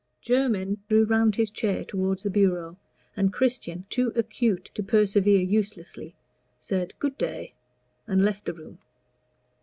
[0.23, 2.75] Jermyn drew round his chair toward the bureau,
[3.15, 6.15] and Christian, too acute to persevere uselessly,
[6.57, 7.53] said, "Good day,"
[8.07, 8.79] and left the room.